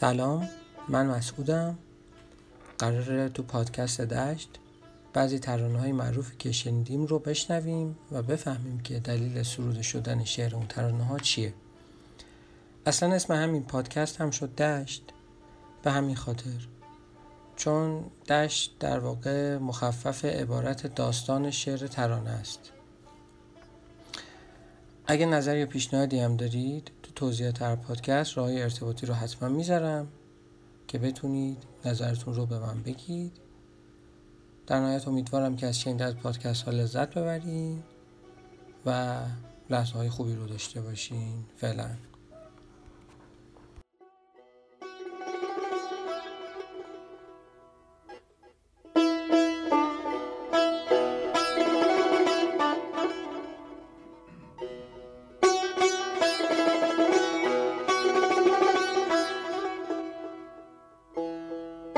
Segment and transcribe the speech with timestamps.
[0.00, 0.48] سلام
[0.88, 1.78] من مسعودم.
[2.78, 4.48] قراره تو پادکست دشت
[5.12, 10.56] بعضی ترانه های معروفی که شنیدیم رو بشنویم و بفهمیم که دلیل سروده شدن شعر
[10.56, 11.54] اون ترانه ها چیه.
[12.86, 15.02] اصلا اسم همین پادکست هم شد دشت
[15.82, 16.68] به همین خاطر.
[17.56, 22.60] چون دشت در واقع مخفف عبارت داستان شعر ترانه است.
[25.06, 26.90] اگه نظر یا پیشنهادی هم دارید
[27.20, 30.08] توضیحات هر پادکست راه ارتباطی رو حتما می‌ذارم
[30.88, 33.32] که بتونید نظرتون رو به من بگید.
[34.66, 37.82] در نهایت امیدوارم که از شنیدن پادکست ها لذت ببرین
[38.86, 39.20] و
[39.70, 41.44] لحظه های خوبی رو داشته باشین.
[41.56, 41.90] فعلا.